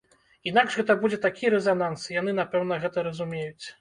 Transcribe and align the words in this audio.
Інакш 0.51 0.77
гэта 0.79 0.95
будзе 1.03 1.19
такі 1.27 1.51
рэзананс, 1.55 2.07
і 2.09 2.17
яны, 2.21 2.35
напэўна, 2.41 2.81
гэта 2.87 3.07
разумеюць. 3.11 3.65